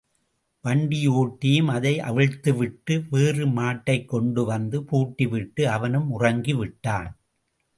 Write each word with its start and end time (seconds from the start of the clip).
வண்டியோட்டியும் 0.65 1.69
அதை 1.71 1.99
அவிழ்த்துவிட்டு 1.99 3.07
வேறு 3.09 3.45
மாட்டைக் 3.47 4.07
கொண்டு 4.07 4.45
வந்து 4.45 4.83
பூட்டி 4.83 5.27
விட்டு, 5.27 5.69
அவனும் 5.69 6.09
உறங்கிவிட்டான். 6.19 7.09